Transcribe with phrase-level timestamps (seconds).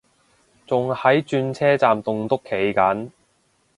[0.65, 3.11] 仲喺轉車站棟篤企緊